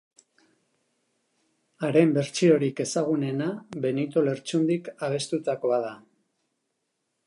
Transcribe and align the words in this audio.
Haren 1.87 2.15
bertsiorik 2.17 2.83
ezagunena 2.87 3.51
Benito 3.87 4.27
Lertxundik 4.31 4.93
abestutakoa 5.11 5.83
da. 5.89 5.97